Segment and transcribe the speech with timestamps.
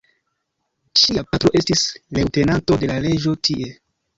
[1.01, 1.83] Ŝia patro estis
[2.19, 3.71] leŭtenanto de la reĝo tie.